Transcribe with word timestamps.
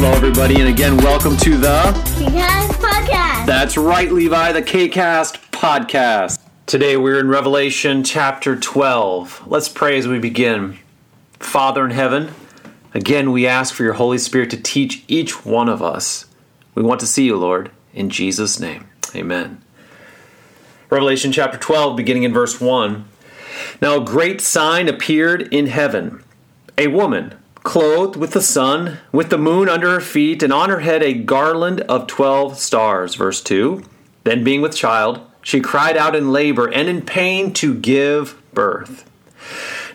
Hello, 0.00 0.12
everybody, 0.12 0.60
and 0.60 0.68
again, 0.68 0.96
welcome 0.98 1.36
to 1.38 1.56
the 1.56 1.90
K-Cast 2.16 2.78
Podcast. 2.78 3.46
That's 3.46 3.76
right, 3.76 4.12
Levi, 4.12 4.52
the 4.52 4.62
KCast 4.62 5.50
podcast. 5.50 6.38
Today 6.66 6.96
we're 6.96 7.18
in 7.18 7.26
Revelation 7.26 8.04
chapter 8.04 8.54
12. 8.54 9.48
Let's 9.48 9.68
pray 9.68 9.98
as 9.98 10.06
we 10.06 10.20
begin. 10.20 10.78
Father 11.40 11.84
in 11.84 11.90
heaven, 11.90 12.30
again, 12.94 13.32
we 13.32 13.48
ask 13.48 13.74
for 13.74 13.82
your 13.82 13.94
Holy 13.94 14.18
Spirit 14.18 14.50
to 14.50 14.56
teach 14.56 15.02
each 15.08 15.44
one 15.44 15.68
of 15.68 15.82
us. 15.82 16.26
We 16.76 16.84
want 16.84 17.00
to 17.00 17.06
see 17.06 17.24
you, 17.24 17.36
Lord, 17.36 17.72
in 17.92 18.08
Jesus' 18.08 18.60
name. 18.60 18.88
Amen. 19.16 19.60
Revelation 20.90 21.32
chapter 21.32 21.58
12, 21.58 21.96
beginning 21.96 22.22
in 22.22 22.32
verse 22.32 22.60
1. 22.60 23.04
Now 23.82 24.00
a 24.00 24.04
great 24.04 24.40
sign 24.40 24.88
appeared 24.88 25.52
in 25.52 25.66
heaven 25.66 26.22
a 26.78 26.86
woman 26.86 27.34
clothed 27.68 28.16
with 28.16 28.30
the 28.30 28.40
sun, 28.40 28.96
with 29.12 29.28
the 29.28 29.36
moon 29.36 29.68
under 29.68 29.90
her 29.90 30.00
feet, 30.00 30.42
and 30.42 30.54
on 30.54 30.70
her 30.70 30.80
head 30.80 31.02
a 31.02 31.12
garland 31.12 31.82
of 31.82 32.06
twelve 32.06 32.58
stars. 32.58 33.14
Verse 33.14 33.42
2. 33.42 33.82
Then, 34.24 34.42
being 34.42 34.62
with 34.62 34.74
child, 34.74 35.20
she 35.42 35.60
cried 35.60 35.94
out 35.94 36.16
in 36.16 36.32
labor 36.32 36.66
and 36.66 36.88
in 36.88 37.02
pain 37.02 37.52
to 37.52 37.74
give 37.74 38.40
birth. 38.54 39.04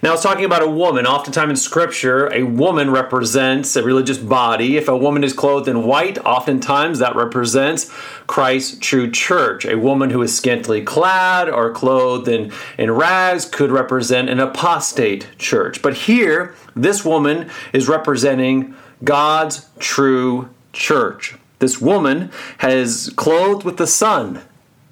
Now, 0.03 0.15
it's 0.15 0.21
talking 0.21 0.43
about 0.43 0.61
a 0.61 0.69
woman. 0.69 1.07
Oftentimes 1.07 1.49
in 1.49 1.55
Scripture, 1.55 2.27
a 2.33 2.43
woman 2.43 2.91
represents 2.91 3.73
a 3.77 3.83
religious 3.83 4.17
body. 4.17 4.75
If 4.75 4.89
a 4.89 4.97
woman 4.97 5.23
is 5.23 5.31
clothed 5.31 5.69
in 5.69 5.85
white, 5.85 6.17
oftentimes 6.25 6.99
that 6.99 7.15
represents 7.15 7.89
Christ's 8.27 8.77
true 8.79 9.09
church. 9.09 9.63
A 9.63 9.77
woman 9.77 10.09
who 10.09 10.21
is 10.21 10.35
scantily 10.35 10.81
clad 10.81 11.47
or 11.47 11.71
clothed 11.71 12.27
in, 12.27 12.51
in 12.77 12.91
rags 12.91 13.45
could 13.45 13.71
represent 13.71 14.27
an 14.27 14.41
apostate 14.41 15.29
church. 15.37 15.81
But 15.81 15.93
here, 15.93 16.53
this 16.75 17.05
woman 17.05 17.49
is 17.71 17.87
representing 17.87 18.75
God's 19.05 19.69
true 19.79 20.49
church. 20.73 21.35
This 21.59 21.79
woman 21.79 22.29
has 22.57 23.09
clothed 23.15 23.63
with 23.63 23.77
the 23.77 23.87
sun, 23.87 24.41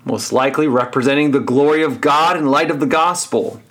most 0.06 0.32
likely 0.32 0.70
representing 0.70 1.32
the 1.32 1.42
glory 1.42 1.84
of 1.84 2.00
God 2.00 2.38
in 2.38 2.46
light 2.46 2.72
of 2.72 2.80
the 2.80 2.86
gospel 2.86 3.62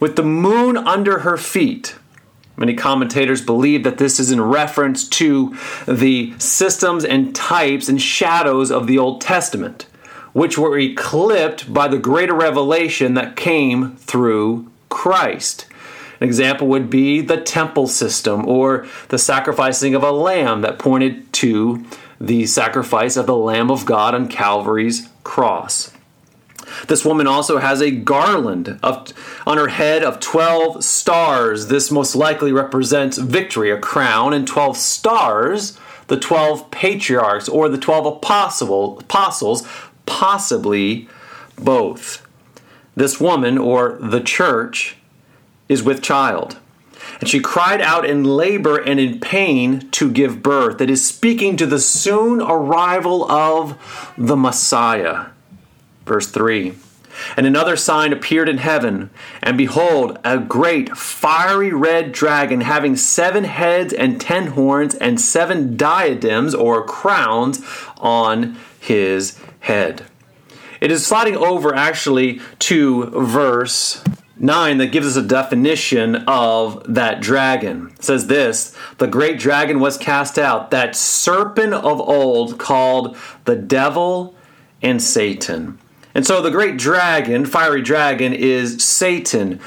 with 0.00 0.16
the 0.16 0.22
moon 0.22 0.76
under 0.76 1.20
her 1.20 1.36
feet. 1.36 1.96
Many 2.56 2.74
commentators 2.74 3.42
believe 3.42 3.84
that 3.84 3.98
this 3.98 4.18
is 4.18 4.30
in 4.30 4.40
reference 4.40 5.06
to 5.10 5.56
the 5.86 6.34
systems 6.38 7.04
and 7.04 7.34
types 7.34 7.88
and 7.88 8.00
shadows 8.00 8.70
of 8.70 8.86
the 8.86 8.98
Old 8.98 9.20
Testament, 9.20 9.86
which 10.32 10.56
were 10.56 10.78
eclipsed 10.78 11.72
by 11.72 11.86
the 11.88 11.98
greater 11.98 12.34
revelation 12.34 13.14
that 13.14 13.36
came 13.36 13.96
through 13.96 14.70
Christ. 14.88 15.66
An 16.20 16.26
example 16.26 16.66
would 16.68 16.88
be 16.88 17.20
the 17.20 17.40
temple 17.40 17.88
system 17.88 18.48
or 18.48 18.86
the 19.08 19.18
sacrificing 19.18 19.94
of 19.94 20.02
a 20.02 20.10
lamb 20.10 20.62
that 20.62 20.78
pointed 20.78 21.30
to 21.34 21.84
the 22.18 22.46
sacrifice 22.46 23.16
of 23.16 23.26
the 23.26 23.36
Lamb 23.36 23.70
of 23.70 23.84
God 23.84 24.14
on 24.14 24.28
Calvary's 24.28 25.08
cross. 25.22 25.92
This 26.86 27.04
woman 27.04 27.26
also 27.26 27.58
has 27.58 27.80
a 27.80 27.90
garland 27.90 28.78
of, 28.82 29.12
on 29.46 29.58
her 29.58 29.68
head 29.68 30.04
of 30.04 30.20
12 30.20 30.84
stars. 30.84 31.66
This 31.66 31.90
most 31.90 32.14
likely 32.14 32.52
represents 32.52 33.18
victory, 33.18 33.70
a 33.70 33.78
crown, 33.78 34.32
and 34.32 34.46
12 34.46 34.76
stars, 34.76 35.78
the 36.06 36.18
12 36.18 36.70
patriarchs 36.70 37.48
or 37.48 37.68
the 37.68 37.78
12 37.78 38.06
apostle, 38.06 38.98
apostles, 39.00 39.66
possibly 40.06 41.08
both. 41.56 42.26
This 42.94 43.20
woman, 43.20 43.58
or 43.58 43.98
the 44.00 44.20
church, 44.20 44.96
is 45.68 45.82
with 45.82 46.02
child. 46.02 46.58
And 47.20 47.28
she 47.28 47.40
cried 47.40 47.80
out 47.80 48.04
in 48.04 48.24
labor 48.24 48.78
and 48.78 48.98
in 48.98 49.20
pain 49.20 49.90
to 49.90 50.10
give 50.10 50.42
birth. 50.42 50.80
It 50.80 50.90
is 50.90 51.06
speaking 51.06 51.56
to 51.56 51.66
the 51.66 51.78
soon 51.78 52.40
arrival 52.40 53.30
of 53.30 54.14
the 54.16 54.36
Messiah. 54.36 55.26
Verse 56.06 56.28
3 56.28 56.74
And 57.36 57.46
another 57.46 57.76
sign 57.76 58.12
appeared 58.12 58.48
in 58.48 58.58
heaven, 58.58 59.10
and 59.42 59.58
behold, 59.58 60.18
a 60.24 60.38
great 60.38 60.96
fiery 60.96 61.72
red 61.72 62.12
dragon 62.12 62.60
having 62.62 62.96
seven 62.96 63.44
heads 63.44 63.92
and 63.92 64.20
ten 64.20 64.48
horns 64.48 64.94
and 64.94 65.20
seven 65.20 65.76
diadems 65.76 66.54
or 66.54 66.86
crowns 66.86 67.60
on 67.98 68.56
his 68.78 69.38
head. 69.60 70.06
It 70.80 70.92
is 70.92 71.04
sliding 71.04 71.36
over 71.36 71.74
actually 71.74 72.40
to 72.60 73.06
verse 73.06 74.04
9 74.38 74.76
that 74.78 74.92
gives 74.92 75.06
us 75.06 75.16
a 75.16 75.26
definition 75.26 76.16
of 76.28 76.84
that 76.94 77.20
dragon. 77.20 77.90
It 77.94 78.04
says 78.04 78.26
this 78.26 78.76
The 78.98 79.06
great 79.08 79.40
dragon 79.40 79.80
was 79.80 79.96
cast 79.96 80.38
out, 80.38 80.70
that 80.70 80.94
serpent 80.94 81.72
of 81.72 82.00
old 82.00 82.58
called 82.58 83.16
the 83.44 83.56
devil 83.56 84.36
and 84.82 85.02
Satan 85.02 85.78
and 86.16 86.26
so 86.26 86.40
the 86.40 86.50
great 86.50 86.78
dragon, 86.78 87.44
fiery 87.44 87.82
dragon, 87.82 88.32
is 88.32 88.82
Satan. 88.82 89.60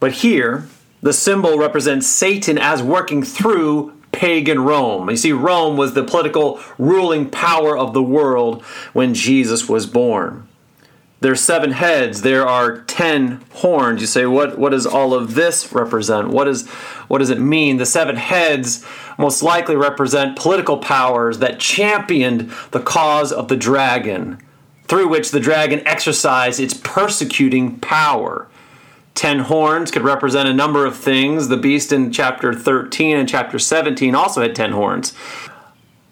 But 0.00 0.12
here, 0.12 0.68
the 1.00 1.14
symbol 1.14 1.56
represents 1.56 2.06
Satan 2.06 2.58
as 2.58 2.82
working 2.82 3.22
through 3.22 3.98
pagan 4.12 4.60
Rome. 4.60 5.08
You 5.08 5.16
see, 5.16 5.32
Rome 5.32 5.78
was 5.78 5.94
the 5.94 6.04
political 6.04 6.60
ruling 6.76 7.30
power 7.30 7.74
of 7.74 7.94
the 7.94 8.02
world 8.02 8.62
when 8.92 9.14
Jesus 9.14 9.66
was 9.66 9.86
born. 9.86 10.46
There's 11.20 11.40
seven 11.40 11.70
heads, 11.70 12.20
there 12.20 12.46
are 12.46 12.82
ten 12.82 13.42
horns. 13.54 14.02
You 14.02 14.06
say, 14.06 14.26
what, 14.26 14.58
what 14.58 14.72
does 14.72 14.84
all 14.84 15.14
of 15.14 15.34
this 15.34 15.72
represent? 15.72 16.28
What, 16.28 16.48
is, 16.48 16.68
what 17.08 17.20
does 17.20 17.30
it 17.30 17.40
mean? 17.40 17.78
The 17.78 17.86
seven 17.86 18.16
heads 18.16 18.84
most 19.16 19.42
likely 19.42 19.74
represent 19.74 20.36
political 20.36 20.76
powers 20.76 21.38
that 21.38 21.58
championed 21.58 22.52
the 22.72 22.80
cause 22.80 23.32
of 23.32 23.48
the 23.48 23.56
dragon 23.56 24.38
through 24.86 25.08
which 25.08 25.30
the 25.30 25.40
dragon 25.40 25.82
exercised 25.86 26.60
its 26.60 26.74
persecuting 26.74 27.78
power. 27.80 28.48
Ten 29.14 29.40
horns 29.40 29.90
could 29.90 30.02
represent 30.02 30.48
a 30.48 30.54
number 30.54 30.84
of 30.84 30.96
things. 30.96 31.48
The 31.48 31.56
beast 31.56 31.92
in 31.92 32.12
chapter 32.12 32.52
13 32.52 33.16
and 33.16 33.28
chapter 33.28 33.58
17 33.58 34.14
also 34.14 34.42
had 34.42 34.54
ten 34.54 34.72
horns. 34.72 35.14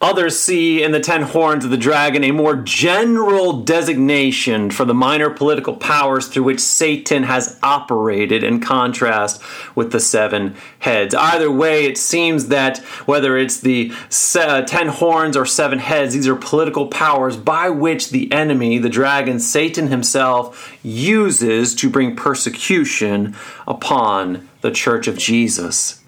Others 0.03 0.37
see 0.37 0.83
in 0.83 0.91
the 0.91 0.99
ten 0.99 1.23
horns 1.23 1.65
of 1.65 1.71
the 1.71 1.77
dragon 1.77 2.25
a 2.25 2.33
more 2.33 2.57
general 2.57 3.63
designation 3.63 4.69
for 4.69 4.85
the 4.85 4.93
minor 4.93 5.31
political 5.31 5.77
powers 5.77 6.27
through 6.27 6.43
which 6.43 6.59
Satan 6.59 7.23
has 7.23 7.57
operated 7.63 8.43
in 8.43 8.59
contrast 8.59 9.41
with 9.77 9.93
the 9.93 10.01
seven 10.01 10.57
heads. 10.81 11.15
Either 11.15 11.53
way, 11.53 11.85
it 11.85 11.97
seems 11.97 12.49
that 12.49 12.79
whether 13.07 13.39
it's 13.39 13.61
the 13.61 13.93
uh, 14.35 14.63
ten 14.63 14.89
horns 14.89 15.37
or 15.37 15.47
seven 15.47 15.79
heads, 15.79 16.15
these 16.15 16.27
are 16.27 16.35
political 16.35 16.89
powers 16.89 17.37
by 17.37 17.71
which 17.71 18.11
the 18.11 18.31
enemy, 18.33 18.79
the 18.79 18.89
dragon, 18.89 19.39
Satan 19.39 19.87
himself, 19.87 20.77
uses 20.83 21.77
to 21.77 21.89
bring 21.89 22.17
persecution 22.17 23.37
upon 23.69 24.49
the 24.63 24.73
church 24.73 25.07
of 25.07 25.17
Jesus 25.17 26.02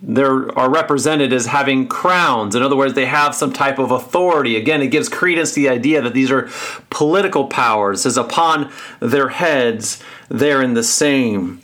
they 0.00 0.22
are 0.22 0.70
represented 0.70 1.32
as 1.32 1.46
having 1.46 1.88
crowns. 1.88 2.54
In 2.54 2.62
other 2.62 2.76
words, 2.76 2.94
they 2.94 3.06
have 3.06 3.34
some 3.34 3.52
type 3.52 3.78
of 3.78 3.90
authority. 3.90 4.56
Again, 4.56 4.80
it 4.80 4.88
gives 4.88 5.08
credence 5.08 5.54
to 5.54 5.60
the 5.60 5.68
idea 5.68 6.00
that 6.02 6.14
these 6.14 6.30
are 6.30 6.48
political 6.90 7.46
powers. 7.46 8.00
It 8.00 8.02
says, 8.02 8.16
upon 8.16 8.70
their 9.00 9.30
heads, 9.30 10.02
they're 10.28 10.62
in 10.62 10.74
the 10.74 10.84
same. 10.84 11.62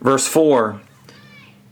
Verse 0.00 0.28
4 0.28 0.80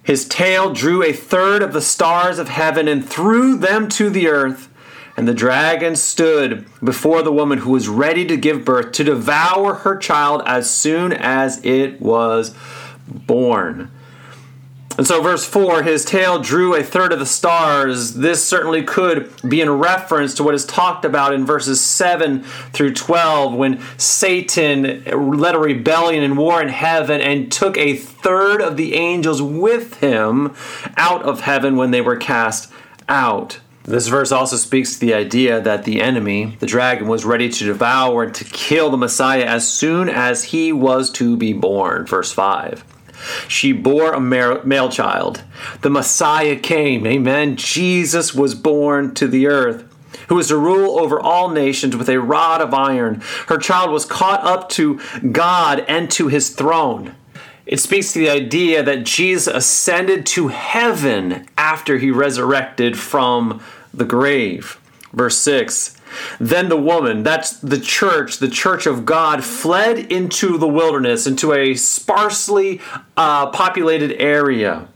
His 0.02 0.26
tail 0.26 0.72
drew 0.72 1.02
a 1.02 1.12
third 1.12 1.62
of 1.62 1.72
the 1.72 1.82
stars 1.82 2.38
of 2.38 2.48
heaven 2.48 2.88
and 2.88 3.08
threw 3.08 3.56
them 3.56 3.88
to 3.90 4.10
the 4.10 4.28
earth. 4.28 4.68
And 5.16 5.28
the 5.28 5.34
dragon 5.34 5.96
stood 5.96 6.66
before 6.82 7.22
the 7.22 7.32
woman 7.32 7.58
who 7.58 7.72
was 7.72 7.88
ready 7.88 8.24
to 8.26 8.36
give 8.36 8.64
birth 8.64 8.92
to 8.92 9.04
devour 9.04 9.74
her 9.74 9.96
child 9.96 10.42
as 10.46 10.70
soon 10.70 11.12
as 11.12 11.62
it 11.64 12.00
was 12.00 12.54
born. 13.06 13.90
And 15.00 15.06
so, 15.06 15.22
verse 15.22 15.46
4 15.46 15.82
his 15.82 16.04
tail 16.04 16.40
drew 16.40 16.74
a 16.74 16.82
third 16.82 17.14
of 17.14 17.20
the 17.20 17.24
stars. 17.24 18.12
This 18.12 18.44
certainly 18.44 18.82
could 18.82 19.32
be 19.48 19.62
in 19.62 19.70
reference 19.70 20.34
to 20.34 20.42
what 20.42 20.54
is 20.54 20.66
talked 20.66 21.06
about 21.06 21.32
in 21.32 21.46
verses 21.46 21.80
7 21.80 22.42
through 22.42 22.92
12 22.92 23.54
when 23.54 23.80
Satan 23.96 25.02
led 25.38 25.54
a 25.54 25.58
rebellion 25.58 26.22
and 26.22 26.36
war 26.36 26.60
in 26.60 26.68
heaven 26.68 27.22
and 27.22 27.50
took 27.50 27.78
a 27.78 27.96
third 27.96 28.60
of 28.60 28.76
the 28.76 28.92
angels 28.92 29.40
with 29.40 30.00
him 30.00 30.54
out 30.98 31.22
of 31.22 31.40
heaven 31.40 31.76
when 31.76 31.92
they 31.92 32.02
were 32.02 32.16
cast 32.16 32.70
out. 33.08 33.58
This 33.84 34.08
verse 34.08 34.30
also 34.30 34.56
speaks 34.56 34.92
to 34.92 35.00
the 35.00 35.14
idea 35.14 35.62
that 35.62 35.84
the 35.84 36.02
enemy, 36.02 36.58
the 36.60 36.66
dragon, 36.66 37.08
was 37.08 37.24
ready 37.24 37.48
to 37.48 37.64
devour 37.64 38.24
and 38.24 38.34
to 38.34 38.44
kill 38.44 38.90
the 38.90 38.98
Messiah 38.98 39.46
as 39.46 39.66
soon 39.66 40.10
as 40.10 40.44
he 40.44 40.74
was 40.74 41.10
to 41.12 41.38
be 41.38 41.54
born. 41.54 42.04
Verse 42.04 42.32
5. 42.32 42.84
She 43.48 43.72
bore 43.72 44.12
a 44.12 44.20
male 44.20 44.88
child. 44.88 45.42
The 45.82 45.90
Messiah 45.90 46.56
came. 46.56 47.06
Amen. 47.06 47.56
Jesus 47.56 48.34
was 48.34 48.54
born 48.54 49.14
to 49.14 49.26
the 49.26 49.46
earth 49.46 49.84
who 50.28 50.36
was 50.36 50.48
to 50.48 50.56
rule 50.56 50.98
over 51.00 51.18
all 51.18 51.50
nations 51.50 51.96
with 51.96 52.08
a 52.08 52.20
rod 52.20 52.60
of 52.60 52.72
iron. 52.72 53.20
Her 53.48 53.58
child 53.58 53.90
was 53.90 54.04
caught 54.04 54.44
up 54.44 54.68
to 54.70 55.00
God 55.32 55.84
and 55.88 56.10
to 56.12 56.28
his 56.28 56.50
throne. 56.50 57.14
It 57.66 57.80
speaks 57.80 58.12
to 58.12 58.18
the 58.20 58.30
idea 58.30 58.82
that 58.82 59.04
Jesus 59.04 59.46
ascended 59.52 60.26
to 60.26 60.48
heaven 60.48 61.46
after 61.56 61.98
he 61.98 62.10
resurrected 62.10 62.98
from 62.98 63.60
the 63.92 64.04
grave. 64.04 64.80
Verse 65.12 65.38
6 65.38 65.96
Then 66.38 66.68
the 66.68 66.76
woman, 66.76 67.22
that's 67.22 67.52
the 67.52 67.80
church, 67.80 68.38
the 68.38 68.48
church 68.48 68.86
of 68.86 69.04
God, 69.04 69.44
fled 69.44 69.98
into 70.12 70.58
the 70.58 70.68
wilderness, 70.68 71.26
into 71.26 71.52
a 71.52 71.74
sparsely 71.74 72.80
uh, 73.16 73.50
populated 73.50 74.20
area 74.20 74.88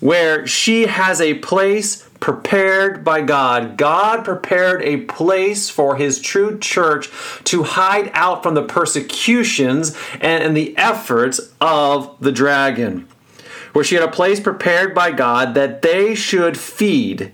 where 0.00 0.46
she 0.46 0.86
has 0.86 1.20
a 1.20 1.34
place 1.34 2.08
prepared 2.20 3.04
by 3.04 3.20
God. 3.20 3.76
God 3.76 4.24
prepared 4.24 4.82
a 4.82 4.98
place 5.02 5.68
for 5.68 5.96
his 5.96 6.20
true 6.20 6.58
church 6.58 7.10
to 7.44 7.62
hide 7.62 8.10
out 8.14 8.42
from 8.42 8.54
the 8.54 8.62
persecutions 8.62 9.96
and, 10.14 10.42
and 10.42 10.56
the 10.56 10.76
efforts 10.76 11.40
of 11.60 12.16
the 12.20 12.32
dragon. 12.32 13.08
Where 13.72 13.84
she 13.84 13.94
had 13.94 14.04
a 14.04 14.10
place 14.10 14.40
prepared 14.40 14.94
by 14.94 15.10
God 15.10 15.54
that 15.54 15.82
they 15.82 16.14
should 16.14 16.56
feed 16.58 17.32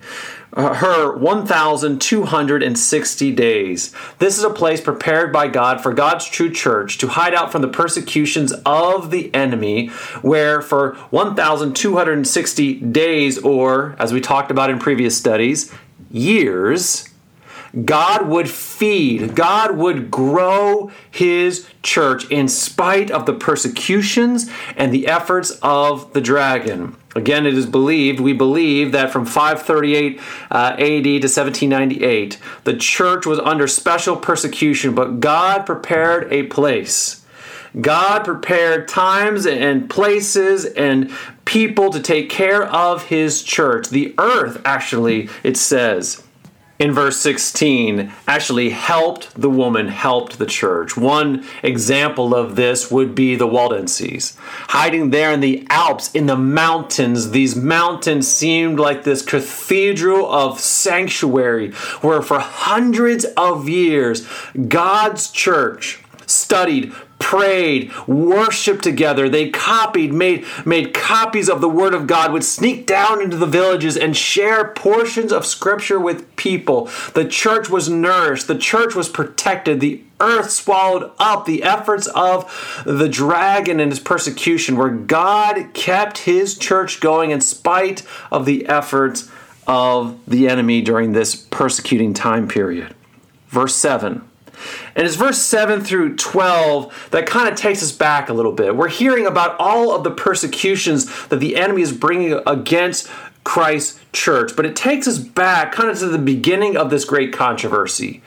uh, 0.54 0.74
her 0.74 1.16
1,260 1.16 3.32
days. 3.32 3.92
This 4.18 4.36
is 4.38 4.44
a 4.44 4.50
place 4.50 4.80
prepared 4.80 5.32
by 5.32 5.48
God 5.48 5.82
for 5.82 5.94
God's 5.94 6.26
true 6.26 6.50
church 6.50 6.98
to 6.98 7.08
hide 7.08 7.34
out 7.34 7.50
from 7.50 7.62
the 7.62 7.68
persecutions 7.68 8.52
of 8.66 9.10
the 9.10 9.34
enemy, 9.34 9.88
where 10.20 10.60
for 10.60 10.94
1,260 11.10 12.74
days, 12.74 13.38
or 13.38 13.96
as 13.98 14.12
we 14.12 14.20
talked 14.20 14.50
about 14.50 14.68
in 14.70 14.78
previous 14.78 15.16
studies, 15.16 15.72
years, 16.10 17.08
God 17.84 18.28
would 18.28 18.50
feed, 18.50 19.34
God 19.34 19.76
would 19.76 20.10
grow 20.10 20.90
his 21.10 21.66
church 21.82 22.30
in 22.30 22.48
spite 22.48 23.10
of 23.10 23.24
the 23.24 23.32
persecutions 23.32 24.50
and 24.76 24.92
the 24.92 25.06
efforts 25.06 25.58
of 25.62 26.12
the 26.12 26.20
dragon. 26.20 26.96
Again, 27.14 27.46
it 27.46 27.54
is 27.54 27.66
believed, 27.66 28.20
we 28.20 28.32
believe 28.32 28.92
that 28.92 29.12
from 29.12 29.26
538 29.26 30.20
uh, 30.50 30.54
AD 30.54 30.78
to 30.78 31.10
1798, 31.10 32.38
the 32.64 32.76
church 32.76 33.26
was 33.26 33.38
under 33.38 33.66
special 33.66 34.16
persecution, 34.16 34.94
but 34.94 35.20
God 35.20 35.66
prepared 35.66 36.32
a 36.32 36.44
place. 36.44 37.24
God 37.80 38.24
prepared 38.24 38.88
times 38.88 39.46
and 39.46 39.88
places 39.88 40.64
and 40.66 41.10
people 41.44 41.90
to 41.90 42.00
take 42.00 42.28
care 42.28 42.64
of 42.64 43.04
his 43.04 43.42
church. 43.42 43.88
The 43.88 44.14
earth, 44.18 44.60
actually, 44.64 45.28
it 45.42 45.56
says 45.56 46.22
in 46.82 46.90
verse 46.90 47.16
16 47.18 48.12
actually 48.26 48.70
helped 48.70 49.40
the 49.40 49.48
woman, 49.48 49.86
helped 49.86 50.40
the 50.40 50.46
church. 50.46 50.96
One 50.96 51.46
example 51.62 52.34
of 52.34 52.56
this 52.56 52.90
would 52.90 53.14
be 53.14 53.36
the 53.36 53.46
Waldenses. 53.46 54.36
Hiding 54.70 55.10
there 55.10 55.30
in 55.30 55.38
the 55.38 55.64
Alps, 55.70 56.10
in 56.12 56.26
the 56.26 56.36
mountains, 56.36 57.30
these 57.30 57.54
mountains 57.54 58.26
seemed 58.26 58.80
like 58.80 59.04
this 59.04 59.22
cathedral 59.22 60.28
of 60.28 60.58
sanctuary 60.58 61.70
where 62.00 62.20
for 62.20 62.40
hundreds 62.40 63.26
of 63.36 63.68
years 63.68 64.26
God's 64.66 65.30
church 65.30 66.02
studied 66.26 66.92
prayed, 67.32 67.90
worshiped 68.06 68.84
together. 68.84 69.26
They 69.26 69.48
copied, 69.48 70.12
made, 70.12 70.44
made 70.66 70.92
copies 70.92 71.48
of 71.48 71.62
the 71.62 71.68
Word 71.68 71.94
of 71.94 72.06
God, 72.06 72.30
would 72.30 72.44
sneak 72.44 72.86
down 72.86 73.22
into 73.22 73.38
the 73.38 73.46
villages 73.46 73.96
and 73.96 74.14
share 74.14 74.68
portions 74.68 75.32
of 75.32 75.46
Scripture 75.46 75.98
with 75.98 76.36
people. 76.36 76.90
The 77.14 77.24
church 77.24 77.70
was 77.70 77.88
nourished, 77.88 78.48
the 78.48 78.58
church 78.58 78.94
was 78.94 79.08
protected, 79.08 79.80
the 79.80 80.02
earth 80.20 80.50
swallowed 80.50 81.10
up 81.18 81.46
the 81.46 81.62
efforts 81.62 82.06
of 82.08 82.82
the 82.84 83.08
dragon 83.08 83.80
and 83.80 83.90
his 83.90 84.00
persecution, 84.00 84.76
where 84.76 84.90
God 84.90 85.72
kept 85.72 86.18
his 86.18 86.58
church 86.58 87.00
going 87.00 87.30
in 87.30 87.40
spite 87.40 88.02
of 88.30 88.44
the 88.44 88.66
efforts 88.66 89.30
of 89.66 90.18
the 90.26 90.50
enemy 90.50 90.82
during 90.82 91.12
this 91.12 91.34
persecuting 91.34 92.12
time 92.12 92.46
period. 92.46 92.94
Verse 93.48 93.74
7 93.74 94.28
and 94.94 95.06
it's 95.06 95.16
verse 95.16 95.38
7 95.38 95.82
through 95.82 96.16
12 96.16 97.08
that 97.10 97.26
kind 97.26 97.48
of 97.48 97.56
takes 97.56 97.82
us 97.82 97.92
back 97.92 98.28
a 98.28 98.32
little 98.32 98.52
bit. 98.52 98.76
We're 98.76 98.88
hearing 98.88 99.26
about 99.26 99.56
all 99.58 99.94
of 99.94 100.04
the 100.04 100.10
persecutions 100.10 101.28
that 101.28 101.40
the 101.40 101.56
enemy 101.56 101.82
is 101.82 101.92
bringing 101.92 102.40
against 102.46 103.08
Christ's 103.44 104.00
church, 104.12 104.54
but 104.54 104.66
it 104.66 104.76
takes 104.76 105.08
us 105.08 105.18
back 105.18 105.72
kind 105.72 105.90
of 105.90 105.98
to 105.98 106.08
the 106.08 106.18
beginning 106.18 106.76
of 106.76 106.90
this 106.90 107.04
great 107.04 107.32
controversy 107.32 108.22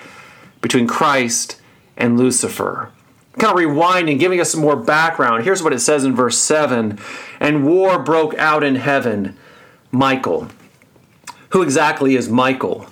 between 0.62 0.88
Christ 0.88 1.60
and 1.95 2.18
Lucifer. 2.18 2.92
Kind 3.38 3.57
of 3.57 3.63
rewinding, 3.63 4.19
giving 4.19 4.39
us 4.39 4.51
some 4.51 4.62
more 4.62 4.77
background. 4.77 5.44
Here's 5.44 5.62
what 5.62 5.74
it 5.74 5.80
says 5.80 6.06
in 6.06 6.16
verse 6.16 6.38
7 6.38 6.98
And 7.39 7.66
war 7.66 8.00
broke 8.00 8.33
out 8.36 8.63
in 8.63 8.75
heaven. 8.75 9.38
Michael. 9.92 10.48
Who 11.50 11.62
exactly 11.62 12.16
is 12.16 12.27
Michael? 12.27 12.88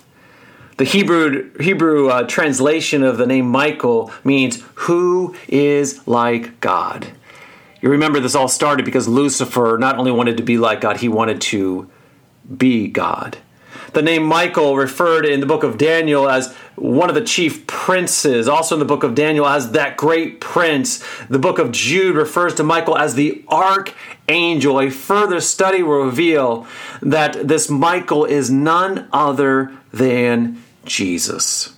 The 0.76 0.84
Hebrew 0.84 1.56
Hebrew 1.60 2.08
uh, 2.08 2.24
translation 2.24 3.04
of 3.04 3.16
the 3.16 3.26
name 3.26 3.46
Michael 3.46 4.12
means 4.24 4.62
who 4.74 5.36
is 5.46 6.06
like 6.06 6.58
God. 6.60 7.06
You 7.80 7.90
remember 7.90 8.18
this 8.18 8.34
all 8.34 8.48
started 8.48 8.84
because 8.84 9.06
Lucifer 9.06 9.76
not 9.78 9.98
only 9.98 10.10
wanted 10.10 10.38
to 10.38 10.42
be 10.42 10.58
like 10.58 10.80
God, 10.80 10.96
he 10.96 11.08
wanted 11.08 11.40
to 11.42 11.90
be 12.56 12.88
God. 12.88 13.38
The 13.92 14.02
name 14.02 14.24
Michael 14.24 14.76
referred 14.76 15.24
in 15.24 15.38
the 15.38 15.46
book 15.46 15.62
of 15.62 15.78
Daniel 15.78 16.28
as 16.28 16.52
one 16.74 17.08
of 17.08 17.14
the 17.14 17.22
chief 17.22 17.64
princes, 17.68 18.48
also 18.48 18.74
in 18.74 18.80
the 18.80 18.84
book 18.84 19.04
of 19.04 19.14
Daniel 19.14 19.46
as 19.46 19.70
that 19.70 19.96
great 19.96 20.40
prince. 20.40 21.04
The 21.28 21.38
book 21.38 21.60
of 21.60 21.70
Jude 21.70 22.16
refers 22.16 22.56
to 22.56 22.64
Michael 22.64 22.98
as 22.98 23.14
the 23.14 23.44
archangel. 23.48 24.80
A 24.80 24.90
further 24.90 25.40
study 25.40 25.84
will 25.84 26.04
reveal 26.06 26.66
that 27.02 27.46
this 27.46 27.70
Michael 27.70 28.24
is 28.24 28.50
none 28.50 29.08
other 29.12 29.70
than 29.92 30.60
Jesus. 30.84 31.76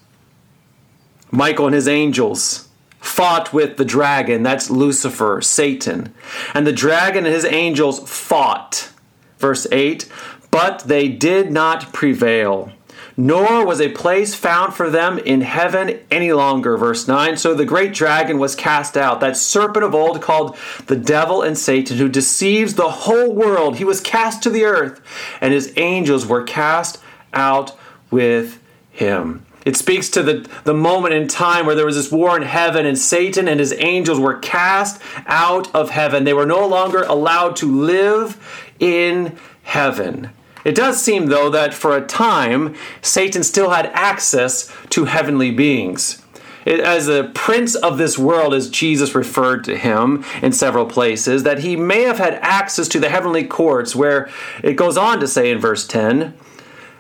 Michael 1.31 1.67
and 1.67 1.75
his 1.75 1.89
angels 1.89 2.69
fought 2.99 3.53
with 3.53 3.77
the 3.77 3.85
dragon, 3.85 4.43
that's 4.43 4.71
Lucifer, 4.71 5.41
Satan. 5.41 6.13
And 6.55 6.67
the 6.67 6.73
dragon 6.73 7.25
and 7.25 7.35
his 7.35 7.45
angels 7.45 8.01
fought. 8.09 8.91
Verse 9.39 9.67
8, 9.71 10.11
but 10.51 10.81
they 10.87 11.09
did 11.09 11.53
not 11.53 11.93
prevail. 11.93 12.73
Nor 13.19 13.65
was 13.65 13.81
a 13.81 13.93
place 13.93 14.35
found 14.35 14.75
for 14.75 14.91
them 14.91 15.19
in 15.19 15.41
heaven 15.41 16.01
any 16.11 16.33
longer. 16.33 16.77
Verse 16.77 17.09
9. 17.09 17.37
So 17.39 17.55
the 17.55 17.65
great 17.65 17.95
dragon 17.95 18.39
was 18.39 18.55
cast 18.55 18.97
out, 18.97 19.21
that 19.21 19.37
serpent 19.37 19.85
of 19.85 19.95
old 19.95 20.21
called 20.21 20.57
the 20.87 20.97
devil 20.97 21.41
and 21.41 21.57
Satan, 21.57 21.97
who 21.97 22.09
deceives 22.09 22.75
the 22.75 22.91
whole 22.91 23.33
world. 23.33 23.77
He 23.77 23.85
was 23.85 24.01
cast 24.01 24.43
to 24.43 24.51
the 24.51 24.65
earth, 24.65 25.01
and 25.41 25.55
his 25.55 25.73
angels 25.77 26.27
were 26.27 26.43
cast 26.43 26.99
out 27.33 27.73
with 28.11 28.61
him. 28.97 29.45
It 29.65 29.77
speaks 29.77 30.09
to 30.11 30.23
the, 30.23 30.49
the 30.63 30.75
moment 30.75 31.15
in 31.15 31.27
time 31.27 31.67
where 31.67 31.75
there 31.75 31.87
was 31.87 31.97
this 31.97 32.13
war 32.13 32.37
in 32.37 32.45
heaven 32.45 32.87
and 32.87 32.97
Satan 32.97 33.49
and 33.49 33.59
his 33.59 33.75
angels 33.79 34.21
were 34.21 34.39
cast 34.39 35.03
out 35.27 35.75
of 35.75 35.91
heaven. 35.91 36.23
They 36.23 36.33
were 36.33 36.47
no 36.47 36.67
longer 36.67 37.03
allowed 37.03 37.57
to 37.57 37.67
live 37.67 38.39
in 38.79 39.37
heaven. 39.65 40.31
It 40.65 40.77
does 40.77 41.03
seem, 41.03 41.27
though, 41.27 41.51
that 41.51 41.75
for 41.75 41.97
a 41.97 42.07
time, 42.07 42.77
Satan 43.03 43.43
still 43.43 43.71
had 43.71 43.87
access 43.87 44.73
to 44.91 45.05
heavenly 45.05 45.51
beings. 45.51 46.23
It, 46.65 46.81
as 46.81 47.07
the 47.07 47.31
prince 47.35 47.75
of 47.75 47.99
this 47.99 48.17
world, 48.17 48.55
as 48.55 48.71
Jesus 48.71 49.15
referred 49.15 49.65
to 49.65 49.77
him 49.77 50.25
in 50.43 50.53
several 50.53 50.87
places, 50.87 51.43
that 51.43 51.61
he 51.61 51.77
may 51.77 52.03
have 52.03 52.19
had 52.19 52.35
access 52.35 52.87
to 52.89 53.01
the 53.01 53.09
heavenly 53.09 53.45
courts, 53.45 53.97
where 53.97 54.29
it 54.63 54.75
goes 54.75 54.97
on 54.97 55.19
to 55.21 55.29
say 55.29 55.51
in 55.51 55.59
verse 55.59 55.87
10 55.87 56.35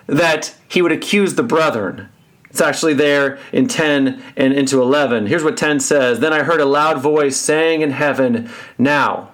that 0.06 0.54
he 0.68 0.82
would 0.82 0.92
accuse 0.92 1.34
the 1.34 1.42
brethren. 1.42 2.08
It's 2.50 2.60
actually 2.60 2.94
there 2.94 3.38
in 3.52 3.68
10 3.68 4.22
and 4.36 4.52
into 4.54 4.80
11. 4.80 5.26
Here's 5.26 5.44
what 5.44 5.56
10 5.56 5.80
says 5.80 6.20
Then 6.20 6.32
I 6.32 6.42
heard 6.42 6.60
a 6.60 6.64
loud 6.64 7.00
voice 7.00 7.36
saying 7.36 7.82
in 7.82 7.90
heaven, 7.90 8.50
Now, 8.78 9.30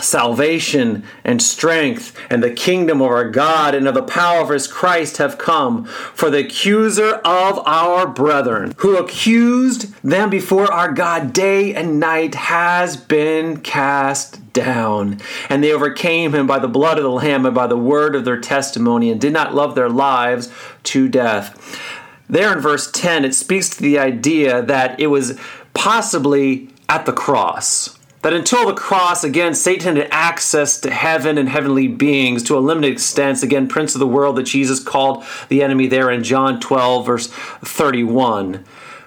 salvation 0.00 1.04
and 1.22 1.40
strength 1.40 2.16
and 2.28 2.42
the 2.42 2.50
kingdom 2.50 3.00
of 3.00 3.08
our 3.08 3.30
God 3.30 3.74
and 3.74 3.86
of 3.86 3.94
the 3.94 4.02
power 4.02 4.40
of 4.40 4.48
his 4.48 4.66
Christ 4.66 5.18
have 5.18 5.38
come. 5.38 5.84
For 5.84 6.30
the 6.30 6.44
accuser 6.44 7.14
of 7.24 7.58
our 7.66 8.06
brethren, 8.06 8.74
who 8.78 8.96
accused 8.96 9.94
them 10.02 10.30
before 10.30 10.70
our 10.72 10.92
God 10.92 11.32
day 11.32 11.74
and 11.74 12.00
night, 12.00 12.34
has 12.34 12.96
been 12.96 13.60
cast 13.60 14.52
down. 14.52 15.20
And 15.48 15.62
they 15.62 15.72
overcame 15.72 16.34
him 16.34 16.46
by 16.46 16.58
the 16.58 16.68
blood 16.68 16.98
of 16.98 17.04
the 17.04 17.10
Lamb 17.10 17.46
and 17.46 17.54
by 17.54 17.66
the 17.66 17.76
word 17.76 18.14
of 18.14 18.24
their 18.24 18.40
testimony, 18.40 19.10
and 19.10 19.20
did 19.20 19.32
not 19.32 19.54
love 19.54 19.74
their 19.74 19.88
lives 19.88 20.50
to 20.84 21.08
death. 21.08 21.80
There 22.28 22.52
in 22.52 22.60
verse 22.60 22.90
10, 22.90 23.24
it 23.24 23.34
speaks 23.34 23.68
to 23.70 23.82
the 23.82 23.98
idea 23.98 24.62
that 24.62 24.98
it 24.98 25.08
was 25.08 25.38
possibly 25.74 26.70
at 26.88 27.06
the 27.06 27.12
cross 27.12 27.98
that 28.24 28.32
until 28.32 28.66
the 28.66 28.72
cross, 28.72 29.22
again, 29.22 29.54
Satan 29.54 29.96
had 29.96 30.08
access 30.10 30.80
to 30.80 30.90
heaven 30.90 31.36
and 31.36 31.46
heavenly 31.46 31.88
beings 31.88 32.42
to 32.44 32.56
a 32.56 32.58
limited 32.58 32.90
extent. 32.90 33.42
Again, 33.42 33.68
prince 33.68 33.94
of 33.94 33.98
the 33.98 34.06
world 34.06 34.36
that 34.36 34.44
Jesus 34.44 34.80
called 34.82 35.22
the 35.50 35.62
enemy 35.62 35.88
there 35.88 36.10
in 36.10 36.24
John 36.24 36.58
12, 36.58 37.04
verse 37.04 37.26
31. 37.26 38.64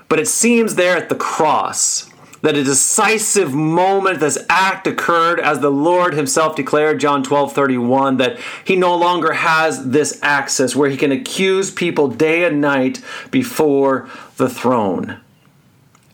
But 0.08 0.20
it 0.20 0.28
seems 0.28 0.76
there 0.76 0.96
at 0.96 1.10
the 1.10 1.16
cross 1.16 2.12
that 2.44 2.56
a 2.56 2.64
decisive 2.64 3.56
moment, 3.56 4.20
this 4.20 4.38
act 4.50 4.86
occurred 4.86 5.40
as 5.40 5.62
the 5.62 5.72
Lord 5.72 6.14
himself 6.14 6.56
declared, 6.56 7.00
John 7.00 7.24
12 7.24 7.54
31, 7.54 8.18
that 8.18 8.38
he 8.64 8.76
no 8.76 8.96
longer 8.96 9.34
has 9.34 9.90
this 9.90 10.20
access 10.22 10.76
where 10.76 10.92
he 10.92 10.98
can 10.98 11.12
accuse 11.12 11.72
people 11.72 12.08
day 12.08 12.44
and 12.44 12.62
night 12.62 13.02
before 13.32 14.08
the 14.36 14.48
throne. 14.48 15.20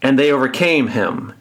And 0.02 0.18
they 0.18 0.32
overcame 0.32 0.88
him. 0.88 1.34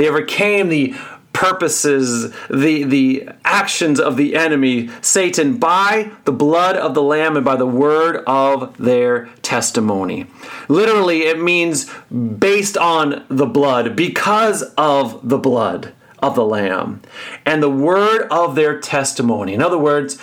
They 0.00 0.08
overcame 0.08 0.70
the 0.70 0.94
purposes, 1.34 2.32
the, 2.48 2.84
the 2.84 3.28
actions 3.44 4.00
of 4.00 4.16
the 4.16 4.34
enemy, 4.34 4.88
Satan, 5.02 5.58
by 5.58 6.10
the 6.24 6.32
blood 6.32 6.74
of 6.76 6.94
the 6.94 7.02
Lamb 7.02 7.36
and 7.36 7.44
by 7.44 7.56
the 7.56 7.66
word 7.66 8.24
of 8.26 8.74
their 8.78 9.26
testimony. 9.42 10.26
Literally, 10.68 11.24
it 11.24 11.38
means 11.38 11.92
based 12.10 12.78
on 12.78 13.26
the 13.28 13.44
blood, 13.44 13.94
because 13.94 14.62
of 14.78 15.28
the 15.28 15.36
blood 15.36 15.92
of 16.20 16.34
the 16.34 16.46
Lamb, 16.46 17.02
and 17.44 17.62
the 17.62 17.68
word 17.68 18.26
of 18.30 18.54
their 18.54 18.80
testimony. 18.80 19.52
In 19.52 19.60
other 19.60 19.76
words, 19.76 20.16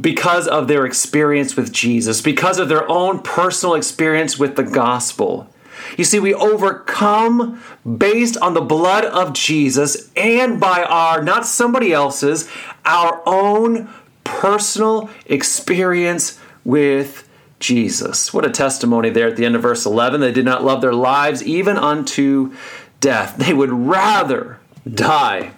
because 0.00 0.48
of 0.48 0.66
their 0.66 0.86
experience 0.86 1.56
with 1.56 1.74
Jesus, 1.74 2.22
because 2.22 2.58
of 2.58 2.70
their 2.70 2.90
own 2.90 3.18
personal 3.18 3.74
experience 3.74 4.38
with 4.38 4.56
the 4.56 4.62
gospel. 4.62 5.50
You 5.96 6.04
see, 6.04 6.18
we 6.18 6.34
overcome 6.34 7.62
based 7.98 8.36
on 8.38 8.54
the 8.54 8.60
blood 8.60 9.04
of 9.04 9.32
Jesus 9.32 10.10
and 10.16 10.58
by 10.58 10.82
our, 10.82 11.22
not 11.22 11.46
somebody 11.46 11.92
else's, 11.92 12.50
our 12.84 13.22
own 13.26 13.88
personal 14.24 15.10
experience 15.26 16.38
with 16.64 17.28
Jesus. 17.60 18.32
What 18.32 18.46
a 18.46 18.50
testimony 18.50 19.10
there 19.10 19.28
at 19.28 19.36
the 19.36 19.44
end 19.44 19.56
of 19.56 19.62
verse 19.62 19.86
11. 19.86 20.20
They 20.20 20.32
did 20.32 20.44
not 20.44 20.64
love 20.64 20.80
their 20.80 20.92
lives 20.92 21.42
even 21.42 21.76
unto 21.76 22.54
death. 23.00 23.36
They 23.36 23.54
would 23.54 23.72
rather 23.72 24.58
die 24.92 25.52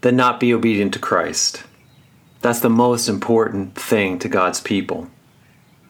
than 0.00 0.16
not 0.16 0.40
be 0.40 0.52
obedient 0.52 0.92
to 0.94 0.98
Christ. 0.98 1.64
That's 2.42 2.60
the 2.60 2.68
most 2.68 3.08
important 3.08 3.74
thing 3.74 4.18
to 4.18 4.28
God's 4.28 4.60
people. 4.60 5.08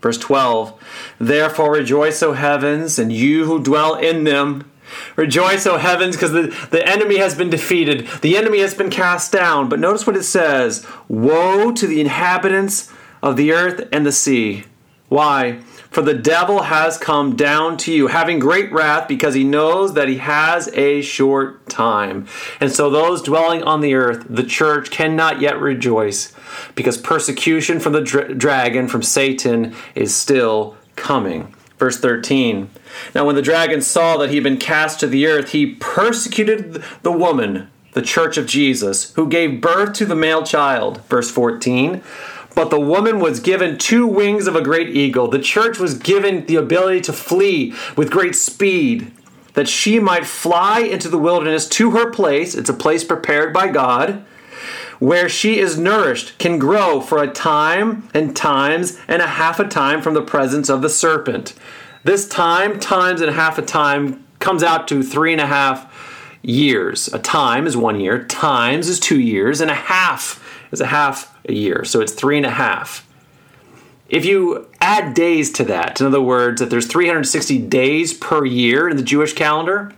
Verse 0.05 0.19
12 0.19 1.15
Therefore 1.19 1.73
rejoice, 1.73 2.23
O 2.23 2.35
heavens, 2.35 2.99
and 2.99 3.11
you 3.11 3.47
who 3.47 3.63
dwell 3.63 3.95
in 3.95 4.25
them. 4.25 4.71
Rejoice, 5.17 5.67
O 5.67 5.79
heavens, 5.79 6.15
because 6.15 6.33
the, 6.33 6.55
the 6.71 6.87
enemy 6.87 7.17
has 7.17 7.35
been 7.35 7.49
defeated. 7.49 8.07
The 8.21 8.37
enemy 8.37 8.59
has 8.59 8.75
been 8.75 8.91
cast 8.91 9.33
down. 9.33 9.71
But 9.71 9.81
notice 9.81 10.07
what 10.07 10.19
it 10.19 10.25
says 10.25 10.87
Woe 11.09 11.73
to 11.73 11.87
the 11.87 12.03
inhabitants 12.03 12.93
of 13.23 13.39
the 13.39 13.53
earth 13.53 13.89
and 13.91 14.05
the 14.05 14.13
sea. 14.13 14.65
Why? 15.09 15.63
For 15.95 16.03
the 16.03 16.13
devil 16.13 16.63
has 16.63 16.99
come 16.99 17.37
down 17.37 17.77
to 17.77 17.93
you, 17.93 18.09
having 18.09 18.41
great 18.41 18.73
wrath, 18.73 19.07
because 19.07 19.35
he 19.35 19.45
knows 19.45 19.95
that 19.95 20.09
he 20.09 20.17
has 20.17 20.67
a 20.75 21.03
short 21.03 21.69
time. 21.69 22.27
And 22.59 22.73
so 22.73 22.91
those 22.91 23.23
dwelling 23.23 23.63
on 23.63 23.81
the 23.81 23.95
earth, 23.95 24.27
the 24.29 24.43
church, 24.43 24.91
cannot 24.91 25.41
yet 25.41 25.61
rejoice, 25.61 26.35
because 26.75 26.99
persecution 26.99 27.79
from 27.79 27.93
the 27.93 28.01
dra- 28.01 28.35
dragon, 28.35 28.89
from 28.89 29.05
Satan, 29.05 29.73
is 29.95 30.13
still 30.13 30.77
coming. 30.97 31.55
Verse 31.79 32.01
13 32.01 32.71
Now, 33.15 33.25
when 33.25 33.37
the 33.37 33.41
dragon 33.41 33.81
saw 33.81 34.17
that 34.17 34.31
he 34.31 34.35
had 34.35 34.43
been 34.43 34.59
cast 34.59 34.99
to 34.99 35.07
the 35.07 35.29
earth, 35.29 35.51
he 35.53 35.77
persecuted 35.77 36.83
the 37.03 37.13
woman, 37.13 37.71
the 37.93 38.03
church 38.03 38.37
of 38.37 38.49
Jesus, 38.49 39.13
who 39.13 39.29
gave 39.29 39.61
birth 39.61 39.93
to 39.93 40.07
the 40.07 40.17
male 40.17 40.43
child. 40.43 41.03
Verse 41.05 41.31
14 41.31 42.03
but 42.55 42.71
the 42.71 42.81
woman 42.81 43.19
was 43.19 43.41
given 43.41 43.79
two 43.79 44.07
wings 44.07 44.47
of 44.47 44.57
a 44.57 44.63
great 44.63 44.89
eagle. 44.89 45.29
The 45.29 45.39
church 45.39 45.79
was 45.79 45.95
given 45.95 46.47
the 46.47 46.57
ability 46.57 47.01
to 47.03 47.13
flee 47.13 47.75
with 47.97 48.11
great 48.11 48.37
speed, 48.37 49.11
that 49.55 49.69
she 49.69 49.99
might 49.99 50.27
fly 50.27 50.81
into 50.81 51.09
the 51.09 51.19
wilderness 51.19 51.69
to 51.71 51.93
her 51.93 52.11
place. 52.11 52.55
It's 52.55 52.71
a 52.71 52.75
place 52.75 53.05
prepared 53.05 53.53
by 53.53 53.69
God, 53.69 54.25
where 54.99 55.29
she 55.29 55.59
is 55.59 55.79
nourished, 55.79 56.39
can 56.39 56.59
grow 56.59 57.01
for 57.01 57.23
a 57.23 57.31
time 57.31 58.09
and 58.15 58.35
times 58.37 58.99
and 59.09 59.21
a 59.21 59.27
half 59.27 59.61
a 59.61 59.69
time 59.69 60.01
from 60.01 60.15
the 60.15 60.23
presence 60.23 60.69
of 60.69 60.83
the 60.83 60.89
serpent. 60.89 61.55
This 62.05 62.29
time, 62.29 62.79
times, 62.81 63.21
and 63.21 63.35
half 63.35 63.59
a 63.59 63.63
time 63.63 64.25
comes 64.39 64.63
out 64.63 64.87
to 64.89 65.03
three 65.03 65.33
and 65.33 65.41
a 65.41 65.47
half 65.47 65.93
years. 66.45 67.09
A 67.09 67.19
time 67.19 67.67
is 67.67 67.77
one 67.77 67.99
year, 67.99 68.23
times 68.25 68.89
is 68.89 69.01
two 69.01 69.19
years, 69.19 69.61
and 69.61 69.71
a 69.71 69.75
half 69.75 70.41
is 70.71 70.81
a 70.81 70.87
half 70.87 71.37
a 71.49 71.53
year. 71.53 71.85
So 71.85 72.01
it's 72.01 72.13
three 72.13 72.37
and 72.37 72.47
a 72.47 72.51
half. 72.51 73.07
If 74.09 74.25
you 74.25 74.69
add 74.81 75.15
days 75.15 75.51
to 75.53 75.65
that, 75.65 76.01
in 76.01 76.07
other 76.07 76.21
words, 76.21 76.61
that 76.61 76.69
there's 76.69 76.87
360 76.87 77.59
days 77.59 78.13
per 78.13 78.45
year 78.45 78.89
in 78.89 78.97
the 78.97 79.03
Jewish 79.03 79.33
calendar, 79.33 79.93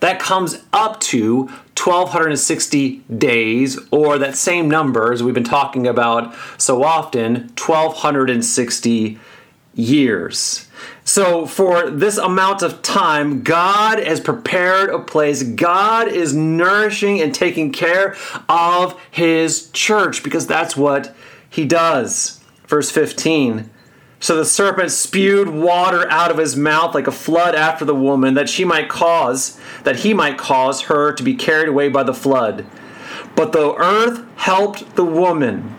that 0.00 0.18
comes 0.18 0.62
up 0.72 1.00
to 1.00 1.42
1260 1.76 3.02
days, 3.16 3.78
or 3.90 4.18
that 4.18 4.36
same 4.36 4.68
number 4.68 5.12
as 5.12 5.22
we've 5.22 5.34
been 5.34 5.44
talking 5.44 5.86
about 5.86 6.34
so 6.58 6.82
often, 6.82 7.52
1260 7.56 9.18
years. 9.74 10.63
So, 11.04 11.46
for 11.46 11.90
this 11.90 12.16
amount 12.16 12.62
of 12.62 12.82
time, 12.82 13.42
God 13.42 13.98
has 13.98 14.20
prepared 14.20 14.90
a 14.90 14.98
place. 14.98 15.42
God 15.42 16.08
is 16.08 16.34
nourishing 16.34 17.20
and 17.20 17.34
taking 17.34 17.72
care 17.72 18.16
of 18.48 19.00
His 19.10 19.70
church 19.70 20.22
because 20.22 20.46
that's 20.46 20.76
what 20.76 21.14
He 21.50 21.64
does. 21.64 22.40
Verse 22.66 22.90
15. 22.90 23.70
So 24.24 24.36
the 24.36 24.46
serpent 24.46 24.90
spewed 24.90 25.50
water 25.50 26.10
out 26.10 26.30
of 26.30 26.38
his 26.38 26.56
mouth 26.56 26.94
like 26.94 27.06
a 27.06 27.12
flood 27.12 27.54
after 27.54 27.84
the 27.84 27.94
woman, 27.94 28.32
that 28.32 28.48
she 28.48 28.64
might 28.64 28.88
cause, 28.88 29.60
that 29.82 29.96
he 29.96 30.14
might 30.14 30.38
cause 30.38 30.80
her 30.84 31.12
to 31.12 31.22
be 31.22 31.34
carried 31.34 31.68
away 31.68 31.90
by 31.90 32.04
the 32.04 32.14
flood. 32.14 32.64
But 33.36 33.52
the 33.52 33.74
earth 33.74 34.24
helped 34.36 34.96
the 34.96 35.04
woman 35.04 35.76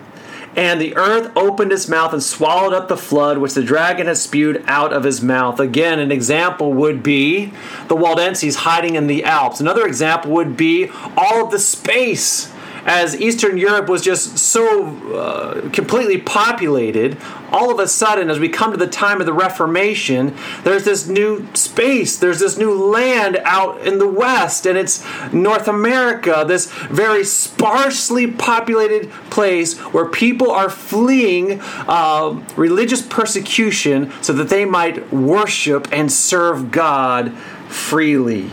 and 0.56 0.80
the 0.80 0.96
earth 0.96 1.32
opened 1.36 1.72
its 1.72 1.88
mouth 1.88 2.14
and 2.14 2.24
swallowed 2.24 2.74
up 2.74 2.88
the 2.88 2.98
flood 2.98 3.38
which 3.38 3.54
the 3.54 3.64
dragon 3.64 4.08
had 4.08 4.18
spewed 4.18 4.64
out 4.68 4.94
of 4.94 5.04
his 5.04 5.22
mouth. 5.22 5.60
Again, 5.60 6.00
an 6.00 6.12
example 6.12 6.74
would 6.74 7.04
be 7.04 7.54
the 7.88 7.96
Waldenses 7.96 8.58
hiding 8.58 8.96
in 8.96 9.08
the 9.08 9.24
Alps. 9.24 9.60
Another 9.60 9.86
example 9.86 10.32
would 10.32 10.56
be 10.56 10.90
all 11.18 11.46
of 11.46 11.52
the 11.52 11.60
space 11.60 12.52
as 12.86 13.20
Eastern 13.20 13.58
Europe 13.58 13.90
was 13.90 14.04
just 14.04 14.38
so 14.38 14.88
uh, 15.16 15.70
completely 15.72 16.20
populated, 16.20 17.18
all 17.52 17.72
of 17.72 17.80
a 17.80 17.88
sudden, 17.88 18.30
as 18.30 18.40
we 18.40 18.48
come 18.48 18.72
to 18.72 18.78
the 18.78 18.88
time 18.88 19.20
of 19.20 19.26
the 19.26 19.34
Reformation, 19.34 20.36
there's 20.64 20.86
this 20.86 21.08
new 21.08 21.48
space, 21.56 22.18
there's 22.18 22.40
this 22.40 22.58
new 22.58 22.74
land 22.74 23.38
out 23.44 23.82
in 23.86 23.98
the 23.98 24.08
West, 24.08 24.68
and 24.68 24.78
it's 24.78 25.04
North 25.34 25.68
America, 25.68 26.46
this 26.48 26.72
very 26.90 27.24
sparsely 27.24 28.32
populated 28.32 29.10
place 29.32 29.80
where 29.80 30.06
people 30.06 30.52
are 30.52 30.70
fleeing 30.70 31.60
uh, 31.88 32.40
religious 32.56 33.02
persecution 33.02 34.12
so 34.22 34.32
that 34.34 34.50
they 34.50 34.64
might 34.64 35.12
worship 35.12 35.88
and 35.92 36.12
serve 36.12 36.70
God 36.70 37.34
freely. 37.68 38.52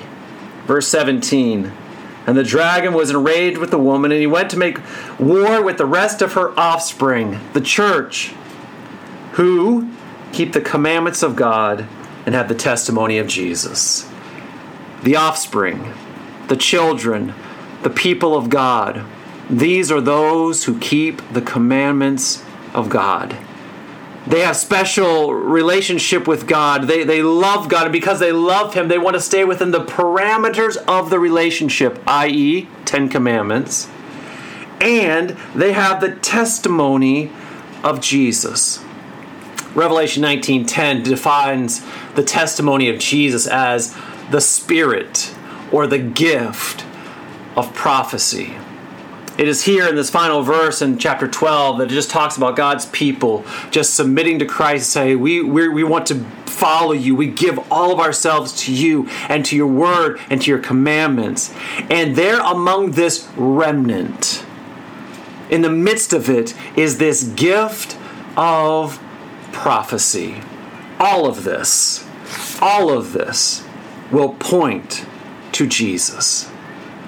Verse 0.67 0.89
17. 0.89 1.82
And 2.27 2.37
the 2.37 2.45
dragon 2.45 2.93
was 2.93 3.11
enraged 3.11 3.59
with 3.59 3.71
the 3.71 3.79
woman, 3.79 4.13
and 4.13 4.21
he 4.21 4.27
went 4.27 4.51
to 4.51 4.59
make 4.59 4.79
war 5.19 5.63
with 5.63 5.79
the 5.79 5.87
rest 5.87 6.23
of 6.23 6.35
her 6.35 6.59
offspring, 6.59 7.41
the 7.53 7.61
church, 7.61 8.29
who 9.33 9.91
keep 10.33 10.53
the 10.53 10.61
commandments 10.61 11.23
of 11.23 11.37
God 11.37 11.87
and 12.25 12.35
have 12.35 12.49
the 12.49 12.55
testimony 12.55 13.19
of 13.19 13.27
Jesus. 13.27 14.09
The 15.03 15.17
offspring, 15.17 15.93
the 16.49 16.57
children, 16.57 17.35
the 17.83 17.91
people 17.91 18.37
of 18.37 18.49
God, 18.49 19.05
these 19.51 19.91
are 19.91 20.01
those 20.01 20.65
who 20.65 20.79
keep 20.79 21.21
the 21.33 21.43
commandments 21.43 22.45
of 22.73 22.89
God 22.89 23.37
they 24.27 24.41
have 24.41 24.57
special 24.57 25.35
relationship 25.35 26.29
with 26.29 26.47
God. 26.47 26.87
They, 26.87 27.05
they 27.05 27.23
love 27.23 27.69
God, 27.69 27.85
and 27.85 27.93
because 27.93 28.21
they 28.21 28.33
love 28.33 28.75
Him, 28.75 28.89
they 28.89 28.99
want 28.99 29.15
to 29.15 29.21
stay 29.21 29.45
within 29.45 29.73
the 29.73 29.85
parameters 29.85 30.77
of 30.87 31.11
the 31.11 31.19
relationship, 31.19 32.01
i.e., 32.07 32.69
Ten 32.85 33.09
Commandments. 33.09 33.89
And 34.81 35.31
they 35.55 35.73
have 35.73 36.01
the 36.01 36.15
testimony 36.17 37.31
of 37.83 38.01
Jesus. 38.01 38.83
Revelation 39.75 40.23
19:10 40.23 41.03
defines 41.03 41.83
the 42.15 42.23
testimony 42.23 42.91
of 42.91 42.99
Jesus 42.99 43.47
as 43.47 43.97
the 44.31 44.41
spirit 44.41 45.35
or 45.71 45.87
the 45.87 45.99
gift 45.99 46.85
of 47.57 47.73
prophecy. 47.75 48.55
It 49.39 49.49
is 49.49 49.65
here 49.65 49.89
in 49.89 49.97
this 49.97 50.11
final 50.11 50.43
verse 50.43 50.83
in 50.83 50.99
chapter 50.99 51.27
12 51.27 51.79
that 51.79 51.91
it 51.91 51.95
just 51.95 52.11
talks 52.11 52.37
about 52.37 52.55
God's 52.55 52.85
people 52.87 53.45
just 53.71 53.95
submitting 53.95 54.39
to 54.41 54.45
Christ, 54.45 54.91
say, 54.91 55.17
we, 55.17 55.43
we, 55.43 55.69
we 55.69 55.85
want 55.85 56.07
to 56.09 56.21
follow 56.47 56.93
you. 56.93 57.17
We 57.17 57.29
give 57.29 57.59
all 57.73 57.93
of 57.93 57.99
ourselves 57.99 58.53
to 58.65 58.75
you 58.75 59.09
and 59.29 59.45
to 59.47 59.57
your 59.57 59.67
word 59.67 60.21
and 60.29 60.43
to 60.43 60.51
your 60.51 60.61
commandments. 60.61 61.53
And 61.89 62.15
there 62.15 62.41
among 62.41 62.93
this 62.93 63.27
remnant, 63.37 64.45
in 65.49 65.63
the 65.63 65.71
midst 65.71 66.13
of 66.13 66.29
it, 66.29 66.55
is 66.77 66.99
this 66.99 67.25
gift 67.25 67.97
of 68.37 69.03
prophecy. 69.51 70.43
All 71.01 71.27
of 71.27 71.45
this, 71.45 72.07
all 72.61 72.91
of 72.91 73.15
this 73.15 73.65
will 74.11 74.35
point 74.35 75.07
to 75.53 75.67
Jesus. 75.67 76.52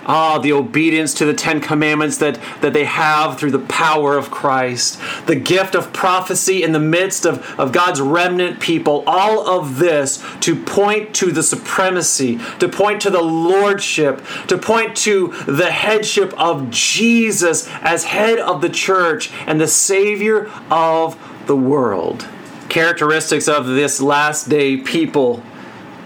Ah, 0.07 0.39
the 0.39 0.53
obedience 0.53 1.15
to 1.15 1.25
the 1.25 1.33
Ten 1.33 1.61
Commandments 1.61 2.19
that, 2.19 2.39
that 2.61 2.73
they 2.73 2.85
have 2.85 3.39
through 3.39 3.53
the 3.53 3.59
power 3.59 4.19
of 4.19 4.31
Christ, 4.31 5.01
the 5.27 5.37
gift 5.37 5.75
of 5.75 5.93
prophecy 5.93 6.63
in 6.63 6.73
the 6.73 6.81
midst 6.81 7.25
of, 7.25 7.59
of 7.59 7.73
God's 7.73 8.01
remnant 8.01 8.61
people, 8.61 9.03
all 9.07 9.49
of 9.49 9.79
this 9.79 10.23
to 10.41 10.55
point 10.55 11.15
to 11.17 11.33
the 11.33 11.43
supremacy, 11.43 12.39
to 12.59 12.69
point 12.69 13.01
to 13.03 13.11
the 13.11 13.23
lordship, 13.23 14.23
to 14.49 14.59
point 14.59 14.95
to 14.99 15.29
the 15.47 15.71
headship 15.71 16.35
of 16.39 16.71
Jesus 16.71 17.69
as 17.81 18.05
head 18.05 18.39
of 18.39 18.61
the 18.61 18.69
church 18.69 19.33
and 19.47 19.61
the 19.61 19.69
Savior 19.69 20.51
of 20.71 21.19
the 21.47 21.57
world. 21.57 22.27
Characteristics 22.69 23.49
of 23.49 23.67
this 23.67 24.01
last 24.01 24.49
day 24.49 24.77
people 24.77 25.43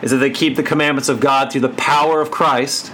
is 0.03 0.13
that 0.13 0.19
they 0.19 0.31
keep 0.31 0.55
the 0.55 0.63
commandments 0.63 1.09
of 1.09 1.19
God 1.19 1.51
through 1.51 1.63
the 1.63 1.69
power 1.71 2.21
of 2.21 2.31
Christ 2.31 2.93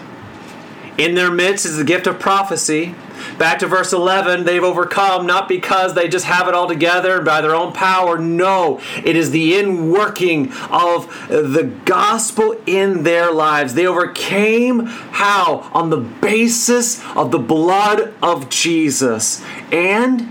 in 0.97 1.15
their 1.15 1.31
midst 1.31 1.67
is 1.67 1.77
the 1.77 1.85
gift 1.85 2.07
of 2.07 2.19
prophecy. 2.19 2.95
Back 3.39 3.59
to 3.61 3.67
verse 3.67 3.93
11, 3.93 4.45
they've 4.45 4.63
overcome 4.63 5.27
not 5.27 5.49
because 5.49 5.95
they 5.95 6.09
just 6.09 6.25
have 6.27 6.47
it 6.47 6.55
all 6.55 6.69
together 6.69 7.21
by 7.21 7.41
their 7.41 7.55
own 7.55 7.73
power. 7.73 8.19
No, 8.19 8.81
it 9.05 9.17
is 9.17 9.31
the 9.31 9.53
inworking 9.53 10.53
of 10.71 11.09
the 11.29 11.65
gospel 11.85 12.57
in 12.67 13.03
their 13.03 13.33
lives. 13.33 13.75
They 13.75 13.87
overcame 13.87 14.87
how? 14.87 15.71
On 15.73 15.91
the 15.91 15.97
basis 15.97 17.05
of 17.17 17.31
the 17.31 17.39
blood 17.39 18.15
of 18.23 18.49
Jesus. 18.49 19.45
And 19.73 20.31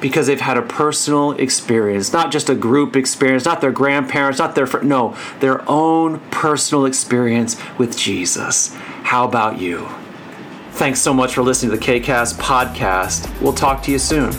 because 0.00 0.26
they've 0.26 0.40
had 0.40 0.56
a 0.56 0.62
personal 0.62 1.32
experience, 1.32 2.12
not 2.12 2.32
just 2.32 2.50
a 2.50 2.54
group 2.54 2.96
experience, 2.96 3.44
not 3.44 3.60
their 3.60 3.72
grandparents, 3.72 4.38
not 4.38 4.54
their 4.54 4.66
fr- 4.66 4.82
no, 4.82 5.16
their 5.40 5.66
own 5.70 6.18
personal 6.30 6.84
experience 6.84 7.56
with 7.78 7.96
Jesus. 7.96 8.76
How 9.12 9.26
about 9.26 9.60
you? 9.60 9.86
Thanks 10.70 10.98
so 10.98 11.12
much 11.12 11.34
for 11.34 11.42
listening 11.42 11.70
to 11.72 11.76
the 11.76 11.84
KCast 11.84 12.40
podcast. 12.40 13.28
We'll 13.42 13.52
talk 13.52 13.82
to 13.82 13.90
you 13.90 13.98
soon. 13.98 14.32